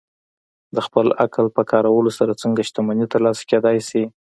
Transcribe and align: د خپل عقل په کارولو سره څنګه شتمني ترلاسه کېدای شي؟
د 0.75 0.77
خپل 0.85 1.07
عقل 1.23 1.45
په 1.55 1.61
کارولو 1.71 2.11
سره 2.19 2.39
څنګه 2.41 2.61
شتمني 2.69 3.05
ترلاسه 3.13 3.43
کېدای 3.51 3.77
شي؟ 3.89 4.03